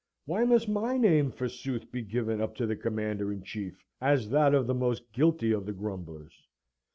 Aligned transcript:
Why 0.25 0.45
must 0.45 0.67
my 0.67 0.97
name 0.97 1.29
forsooth 1.29 1.91
be 1.91 2.01
given 2.01 2.41
up 2.41 2.55
to 2.55 2.65
the 2.65 2.75
Commander 2.75 3.31
in 3.31 3.43
Chief 3.43 3.85
as 4.01 4.29
that 4.31 4.55
of 4.55 4.65
the 4.65 4.73
most 4.73 5.11
guilty 5.13 5.51
of 5.51 5.67
the 5.67 5.73
grumblers? 5.73 6.33